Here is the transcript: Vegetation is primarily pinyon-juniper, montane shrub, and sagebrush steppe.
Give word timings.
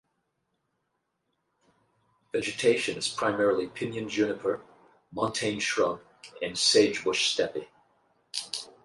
Vegetation 2.33 2.97
is 2.97 3.07
primarily 3.07 3.67
pinyon-juniper, 3.67 4.61
montane 5.13 5.59
shrub, 5.59 6.01
and 6.41 6.57
sagebrush 6.57 7.27
steppe. 7.27 7.67